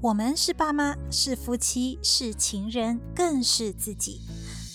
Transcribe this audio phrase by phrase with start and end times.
[0.00, 4.20] 我们是爸妈，是夫妻，是情人，更是自己。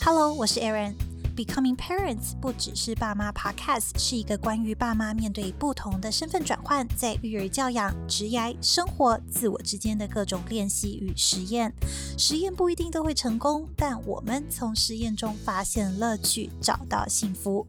[0.01, 0.95] Hello，我是 Erin。
[1.33, 11.73] Becoming Parents 不只是爸妈 Podcast，是一个关于爸妈面对不同的身份转换，在育儿教养、职业、生活、自我之间的各种练习与实验。
[12.17, 17.65] 实验不一定都会成功，但我们从实验中发现乐趣，找到幸福。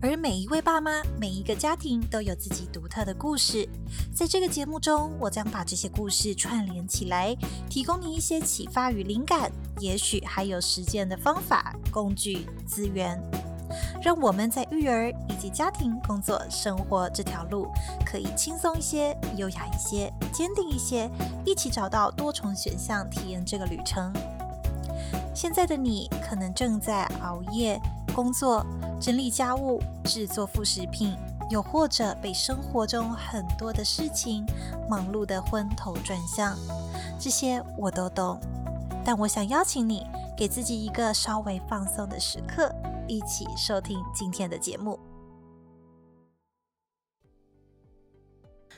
[0.00, 3.68] 而每一位爸妈，每一个家庭都有自己独特的故事。
[4.14, 7.36] 在这个节目中，我将把这些故事串联起来，
[7.68, 13.20] 提供你一些启发与灵感，也许还有实践的方法、工具、资源，
[14.00, 17.66] 让我们在育儿以及家庭、工作、生活这条路
[18.06, 21.10] 可以轻松一些、优雅一些、坚定一些，
[21.44, 24.12] 一起找到多重选项，体验这个旅程。
[25.34, 27.80] 现在的你可能正在熬夜
[28.14, 28.64] 工作。
[29.00, 31.16] 整理家务、制作副食品，
[31.50, 34.44] 又或者被生活中很多的事情
[34.90, 36.56] 忙碌得昏头转向，
[37.18, 38.40] 这些我都懂。
[39.04, 40.04] 但我想邀请你，
[40.36, 42.74] 给自己一个稍微放松的时刻，
[43.06, 44.98] 一起收听今天的节目。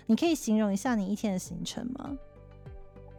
[0.07, 2.19] 你可以形容一下你一天的行程吗？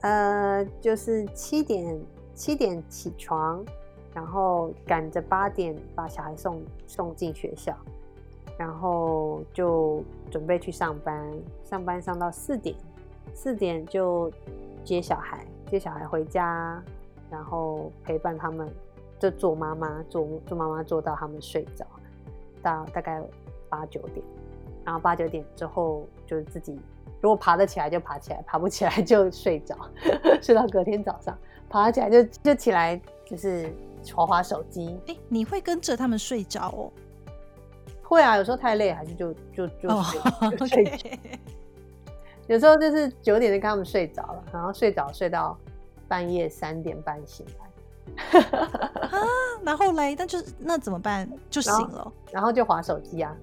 [0.01, 1.99] 呃，就是七点
[2.35, 3.65] 七点起床。
[4.13, 7.73] 然后赶着八点把小孩送送进学校，
[8.57, 11.31] 然后就准备去上班，
[11.63, 12.75] 上班上到四点，
[13.33, 14.29] 四点就
[14.83, 16.83] 接小孩，接小孩回家，
[17.29, 18.69] 然后陪伴他们，
[19.17, 21.85] 就做妈妈，做做妈妈做到他们睡着，
[22.61, 23.23] 到大概
[23.69, 24.21] 八九点，
[24.83, 26.77] 然后八九点之后就自己
[27.21, 29.77] 如果爬得起来就爬起来，爬不起来就睡着，
[30.43, 31.37] 睡到隔天早上，
[31.69, 33.71] 爬起来就就起来就是。
[34.15, 36.91] 滑滑手机，哎、欸，你会跟着他们睡着哦？
[38.03, 40.85] 会啊，有时候太累还是就就 就睡、oh, 就睡。
[40.85, 41.19] Okay.
[42.47, 45.57] 有时候就是九点就跟他们睡着了，然后睡着睡到
[46.07, 48.41] 半夜三点半醒来。
[48.41, 49.17] 啊，
[49.63, 51.29] 然后嘞，那就那怎么办？
[51.49, 53.33] 就醒了，然后，就滑手机啊。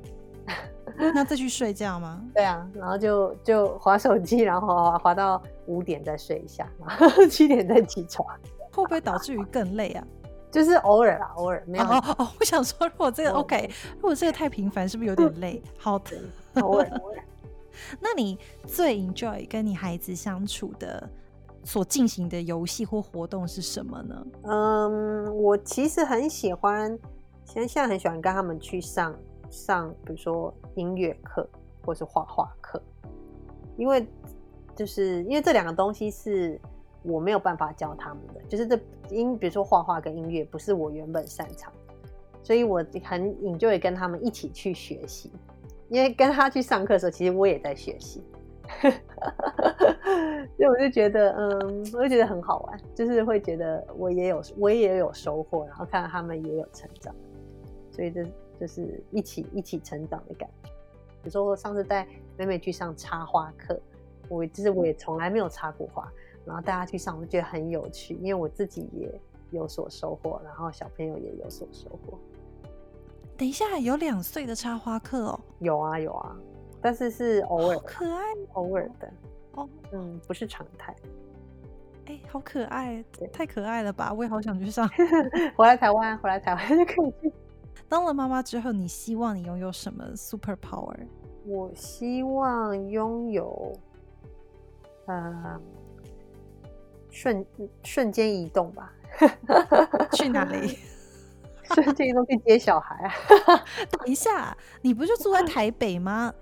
[1.15, 2.21] 那再去睡觉吗？
[2.35, 8.27] 对啊，然后就就滑手机，然后滑，滑到五点再睡一下，然后七点再起床。
[8.73, 10.05] 会不会导致于更累啊？
[10.51, 12.29] 就是偶尔啦，偶尔没有哦哦哦。
[12.41, 15.63] 我想说，如果这个 OK，如果这个太频繁，是不是有点累？
[15.77, 16.17] 好的，
[16.63, 17.23] 偶尔偶尔。
[18.01, 21.09] 那你最 enjoy 跟你孩子相处的
[21.65, 24.27] 所进行的游戏或活动是什么呢？
[24.45, 26.89] 嗯，我其实很喜欢，
[27.45, 29.15] 现在现在很喜欢跟他们去上
[29.51, 31.49] 上，比如说音乐课
[31.85, 32.83] 或是画画课，
[33.77, 34.07] 因为
[34.75, 36.59] 就是因为这两个东西是。
[37.09, 38.79] 我没有办法教他们的，就是这
[39.11, 41.73] 音，比如说画画跟音乐，不是我原本擅长，
[42.43, 45.33] 所以我很 enjoy 跟他们一起去学习。
[45.89, 48.23] 因为跟他去上课的时候，其实我也在学习，
[48.83, 48.91] 所
[50.59, 57.15] 以我就觉得，嗯，我就觉得很好玩，就是会觉得我也有，我也有收获，然后看到他们也有成长，
[57.91, 58.23] 所以这
[58.61, 60.69] 就是一起一起成长的感觉。
[61.23, 63.81] 比如说我上次带妹妹去上插花课，
[64.29, 66.07] 我就是我也从来没有插过花。
[66.49, 69.21] 然后大家去上，我觉得很有趣，因为我自己也
[69.51, 72.19] 有所收获，然后小朋友也有所收获。
[73.37, 75.41] 等一下，有两岁的插花课哦？
[75.59, 76.35] 有啊，有啊，
[76.81, 78.23] 但是是偶尔，可爱，
[78.55, 79.13] 偶尔的
[79.57, 80.97] 哦，嗯，不是常态。
[82.07, 84.11] 哎，好可爱，太可爱了吧！
[84.15, 84.89] 我也好想去上。
[85.55, 87.31] 回来台湾，回来台湾就可以去。
[87.91, 90.97] 当了妈妈之后，你希望你拥有什么 super power？
[91.45, 93.73] 我希望拥有，
[95.05, 95.61] 呃。
[97.19, 97.45] 瞬
[97.83, 98.93] 瞬间移动吧，
[100.15, 100.79] 去哪里？
[101.75, 103.13] 瞬间移动去接小孩啊！
[103.91, 106.33] 等一下，你不是住在台北吗？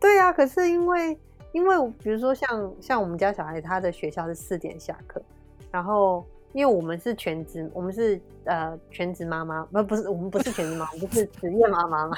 [0.00, 1.18] 对呀、啊，可是因为
[1.52, 5.22] 因为比如说像像我们家小孩，他的学校是四点下课，
[5.70, 6.26] 然后。
[6.54, 12.16] 因为我们是全职，我们是呃全职妈妈，不不是我们不是全职妈妈，我们是职业妈妈嘛，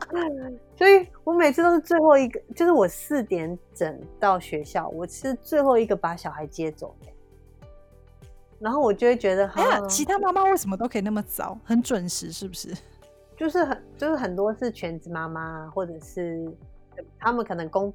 [0.76, 7.08] 所以我每次都是最后一个，就是我四点整到学校，我是最后一个把小孩接走的，
[8.58, 12.76] 然后我就会觉得，哎呀，其他妈妈为什么都可以那么早，很准时，是不是？
[13.38, 16.46] 就是很就是很多是全职妈妈，或者是。
[17.18, 17.92] 他们可能工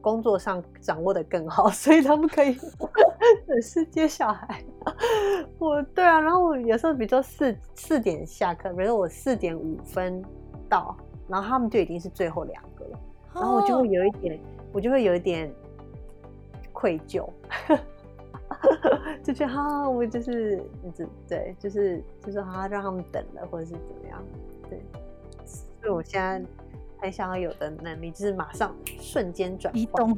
[0.00, 2.54] 工作上掌握的更好， 所以他们可以
[3.46, 4.62] 准时接小孩。
[5.58, 10.22] 我对啊，然后我有时候比如说四四点下课，比如说我四点五分
[10.68, 10.96] 到，
[11.28, 12.98] 然后他们就已经是最后两个了，
[13.34, 14.40] 然后我就会有一点，
[14.72, 15.52] 我就会有一点
[16.72, 17.28] 愧疚，
[19.22, 24.22] 就觉得哈，我就是一直对，就是就是哈，让他们等了，或者是怎么样，
[24.70, 24.80] 对，
[25.44, 26.42] 所以我现在。
[27.00, 30.16] 很想要有的能力，就是马上瞬间转移动。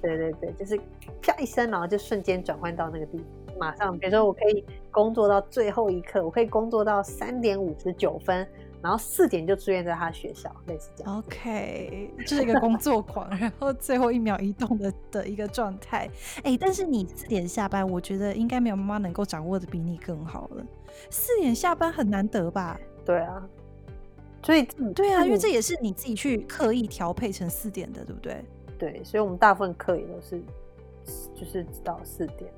[0.00, 0.80] 对对对，就是
[1.20, 8.46] 啪一声，然后就瞬间转换到那个地方，马上，比如说我可以工作到最后一刻，我可以工作到三点五十九分。
[8.82, 11.18] 然后四点就出现在他学校，类似这样。
[11.18, 16.10] OK，就是一个工作狂， 然后最后一秒移动的的一个状态。
[16.42, 20.66] 哎，但是你四点下班，我觉得应该没有妈妈能够掌握的比你更好了。
[21.10, 22.76] 四点下班很难得吧？
[23.04, 23.48] 对啊，
[24.42, 24.62] 所以
[24.94, 28.44] 对啊，因为这也是你自己去刻意调配成四点的，对不对？
[28.78, 30.42] 对，所以我们大部分课也都是
[31.34, 32.52] 就是到四点。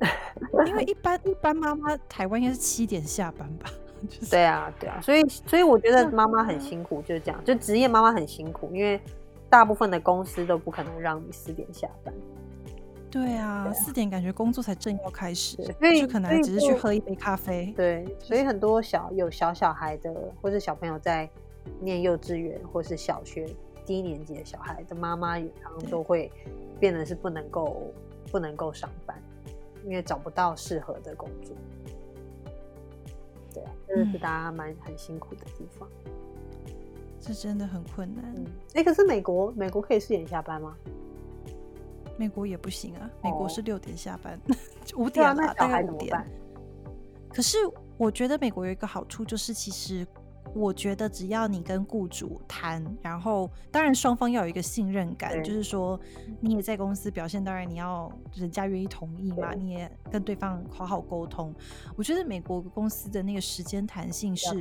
[0.66, 3.70] 因为一般一般妈妈台湾应该是七点下班吧？
[4.08, 8.98] 就是、对啊，对啊，所以所以我觉得妈妈很辛苦，就是这样，就职业妈妈很辛苦，因为
[9.50, 12.14] 大部分的公司都不可能让你四点下班。
[13.10, 17.72] 对啊，四、啊、点感觉工作才正要开始，所以就可能只是去喝一杯咖啡。
[17.76, 21.28] 对，所以很多小有小小孩的，或是小朋友在
[21.80, 23.46] 念幼稚园或是小学
[23.84, 26.30] 低年级的小孩的妈妈，也常常都会
[26.78, 27.92] 变得是不能够
[28.30, 29.20] 不能够上班，
[29.84, 31.56] 因为找不到适合的工作。
[33.52, 35.88] 对，这是大家蛮很辛苦的地方，
[37.18, 38.32] 这真的很困难。
[38.36, 40.76] 嗯，哎，可是美国，美国可以四点下班吗？
[42.20, 44.38] 美国也不行啊，美国是六点下班，
[44.94, 46.14] 五、哦、点啊，大概五点。
[47.30, 47.56] 可是
[47.96, 50.06] 我觉得美国有一个好处，就是其实。
[50.52, 56.00] 我觉得只要你跟雇主谈，然后当然双方要有一个信任感，就是说
[56.40, 61.54] 你也在公司表现，当然你要人家愿意同意嘛，你也跟对方好好沟通。
[61.94, 64.60] 我觉得美国公司的那个时间弹性是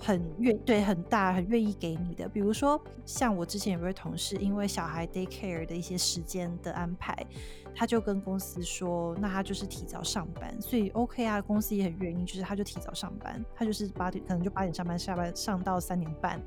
[0.00, 2.28] 很愿对很大，很愿意给你的。
[2.28, 7.16] 比如说像我之前有位同事，因为小孩 daycare 的一些时间的安排。
[7.72, 16.42] 他就跟公司说，那他就是提早上班，所以 OK 啊，公司也很愿意，就是他就提早上班，他就是八点，可能就八点上班，下班上到三点半，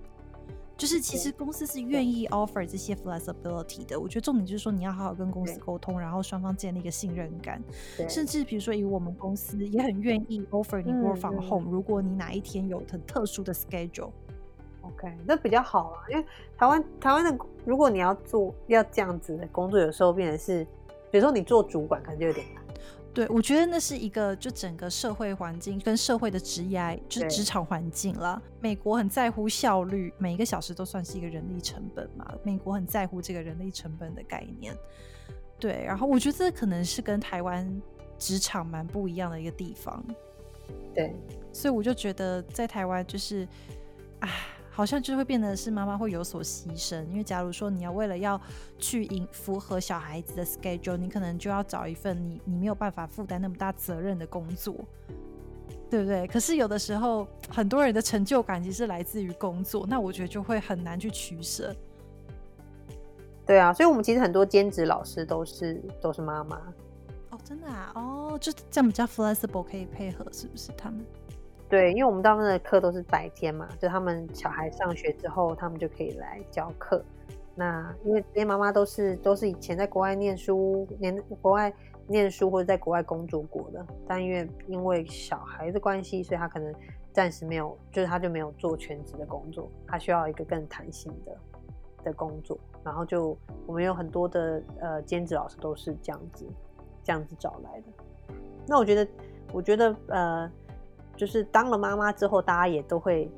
[0.84, 3.98] 就是其实公司是愿意 offer 这些 flexibility 的。
[3.98, 7.64] 我觉得重点就是说，你要好好跟公司沟通，然后双方建立一个信任感，
[8.10, 16.26] 甚至比如说以我们公司也很愿意 offer 你 work from home，如果你哪一天有很特殊的 schedule，OK，那比较好啊，因为
[16.58, 20.68] 台湾台湾的如果你要做要这样子的工作，有时候变成是。
[21.10, 22.63] 比如说你做主管，可能就有点难。
[23.14, 28.42] 对，我觉得那是一个就整个社会环境跟社会的职业，就是职场环境了。
[28.60, 32.34] 美国很在乎效率，每一个小时都算是一个人力成本嘛。
[32.44, 34.76] 美国很在乎这个人力成本的概念。
[35.60, 37.70] 对，然后我觉得这可能是跟台湾
[38.18, 40.04] 职场蛮不一样的一个地方。
[40.96, 41.14] 对，
[41.52, 43.48] 所以我就觉得在台湾就是，
[44.20, 44.30] 啊。
[44.76, 48.42] 好像就会变得是妈妈会有所牺牲，因为假如说你要为了要
[48.80, 54.74] 去迎符合小孩子的 schedule，你可能就要找一份你你没有办法负担那么大责任的工作，
[55.92, 56.26] 对不对？
[56.26, 61.76] 可是有的时候很多人的成就感其实来自于工作，那我觉得就会很难去取舍。
[63.46, 66.58] 对啊，所以我们其实很多兼职老师都是都是妈妈。
[67.30, 67.92] 哦，真的啊？
[67.94, 71.06] 哦，就这样比较 flexible 可以配合，是不是他们？
[71.74, 77.04] 对，因为我们大部分的课都是白天嘛，就他们小孩上学之后，他们就可以来教课。
[77.56, 81.74] 那因为这些妈妈都是都是以前在国外念书、念国外
[82.06, 86.72] 念书或者在国外工作过的，但因为因为小孩的关系，所以他可能
[87.12, 91.36] 暂时没有，就是他就没有做全职的工作，他需要一个更弹性的
[92.04, 92.56] 的工作。
[92.84, 93.36] 然后就
[93.66, 96.46] 我们有很多的呃兼职老师都是这样子
[97.04, 97.88] 这样子找来的。
[98.68, 99.08] 那我觉得，
[99.52, 100.52] 我觉得呃。
[101.16, 103.32] 就是当了妈妈之后，大家也都会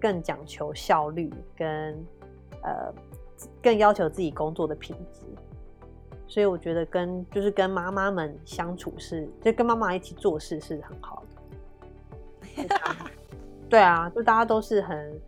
[0.00, 1.94] 更讲求效率跟，
[2.62, 2.92] 呃
[3.62, 5.26] 更要求自己工作的品质。
[6.28, 12.64] 所以我觉得跟就是跟妈妈们相处是，就跟妈妈一起做事是很好的。
[13.68, 15.20] 对啊，就大家都是很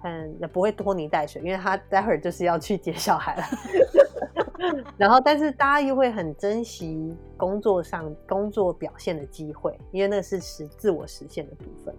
[0.00, 3.42] 很也不会拖泥带水，因为他待会儿就是要去接小孩了。
[4.96, 11.94] 然后，但是大家又会很珍惜工作上工作表现的机会，因为那是实自我实现的部分。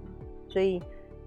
[0.48, 0.81] 所以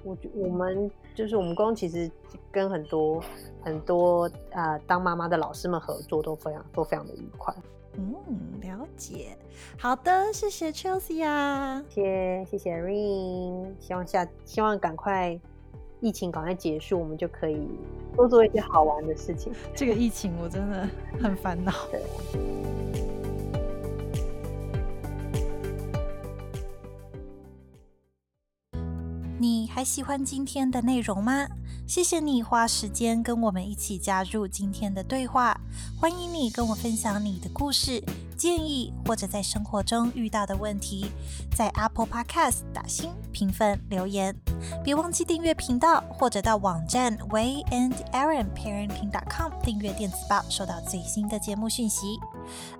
[0.05, 2.11] 我，我我们就是我们公司其实
[2.51, 3.23] 跟很多
[3.63, 7.55] 很多啊、呃、当妈妈的老师们合作都非常都非常的愉快。
[7.95, 8.15] 嗯，
[8.61, 9.37] 了解。
[9.77, 15.39] 好的，谢谢 Chelsea 啊，谢谢谢谢 Ring，希望下希望赶快。
[16.01, 17.67] 疫情赶快结束，我们就可以
[18.15, 19.53] 多做一些好玩的事情。
[19.75, 20.89] 这个疫情我真的
[21.21, 21.73] 很烦恼。
[21.91, 22.01] 对。
[29.41, 31.47] 你还喜欢今天的内容吗？
[31.89, 35.59] 谢谢你花时间跟我们一起加入今天的对话。
[35.99, 38.05] 欢迎你跟我分享你的故事、
[38.37, 41.11] 建议或者在生活中遇到的问题，
[41.57, 44.37] 在 Apple Podcast 打星评分留言。
[44.85, 52.21] 别忘记订阅频道，或者到网站 WeiandErinParenting.com 订阅电子报，收到最新的节目讯息。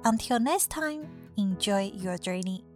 [0.03, 2.68] Until next time, enjoy your journey.